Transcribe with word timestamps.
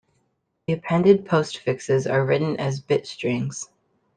The 0.65 0.73
appended 0.73 1.25
postfixes 1.25 2.11
are 2.11 2.25
written 2.25 2.57
as 2.59 2.79
bit 2.81 3.05
strings. 3.05 3.69